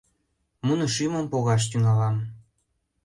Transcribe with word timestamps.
Муно 0.65 0.85
шӱмым 0.93 1.25
погаш 1.31 1.63
тӱҥалам. 1.71 2.15